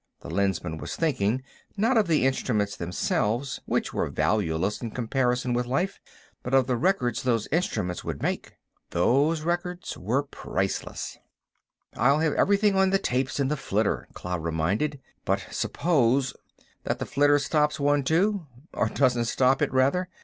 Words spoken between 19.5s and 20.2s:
it, rather?